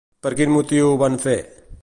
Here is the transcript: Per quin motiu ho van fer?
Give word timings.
Per 0.27 0.31
quin 0.39 0.51
motiu 0.55 0.87
ho 0.87 0.97
van 1.03 1.19
fer? 1.27 1.39